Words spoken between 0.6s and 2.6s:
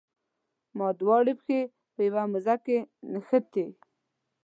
ما دواړه پښې په یوه موزه